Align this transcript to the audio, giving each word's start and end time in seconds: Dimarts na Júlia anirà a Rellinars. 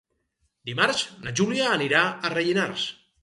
Dimarts 0.69 1.03
na 1.27 1.33
Júlia 1.41 1.67
anirà 1.75 2.01
a 2.31 2.35
Rellinars. 2.37 2.89